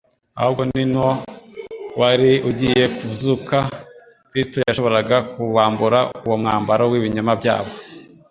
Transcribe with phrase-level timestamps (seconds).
[0.39, 1.09] ahubwo n'nwo
[1.99, 3.57] wari ugiye kvzuka.
[4.29, 7.71] Kristo yashoboraga kubambura uwo mwambaro w'ibinyoma byabo.